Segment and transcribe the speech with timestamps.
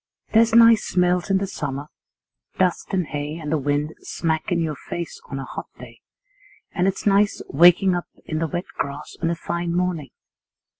[0.33, 1.85] There's nice smells in the summer,
[2.57, 5.99] dust and hay and the wind smack in your face on a hot day;
[6.71, 10.09] and it's nice waking up in the wet grass on a fine morning.